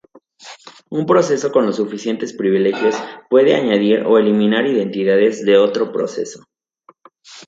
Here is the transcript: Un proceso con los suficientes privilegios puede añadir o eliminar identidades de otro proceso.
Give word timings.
Un 0.89 1.05
proceso 1.05 1.51
con 1.51 1.67
los 1.67 1.75
suficientes 1.75 2.33
privilegios 2.33 2.95
puede 3.29 3.53
añadir 3.55 3.99
o 4.07 4.17
eliminar 4.17 4.65
identidades 4.65 5.45
de 5.45 5.57
otro 5.59 5.91
proceso. 5.91 6.43